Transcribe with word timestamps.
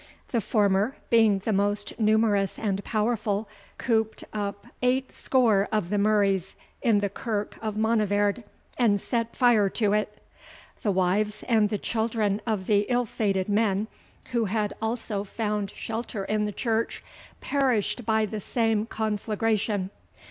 The 0.29 0.41
former, 0.41 0.95
being 1.11 1.37
the 1.45 1.53
most 1.53 1.99
numerous 1.99 2.57
and 2.57 2.83
powerful, 2.83 3.47
cooped 3.77 4.23
up 4.33 4.65
eight 4.81 5.11
score 5.11 5.69
of 5.71 5.91
the 5.91 5.99
Murrays 5.99 6.55
in 6.81 7.01
the 7.01 7.07
kirk 7.07 7.55
of 7.61 7.75
Monivaird, 7.77 8.43
and 8.79 8.99
set 8.99 9.35
fire 9.35 9.69
to 9.69 9.93
it. 9.93 10.19
The 10.81 10.89
wives 10.89 11.43
and 11.43 11.69
the 11.69 11.77
children 11.77 12.41
of 12.47 12.65
the 12.65 12.87
ill 12.89 13.05
fated 13.05 13.47
men, 13.47 13.85
who 14.31 14.45
had 14.45 14.73
also 14.81 15.23
found 15.23 15.69
shelter 15.69 16.25
in 16.25 16.45
the 16.45 16.51
church, 16.51 17.03
perished 17.39 18.03
by 18.03 18.25
the 18.25 18.41
same 18.41 18.87
conflagration. 18.87 19.91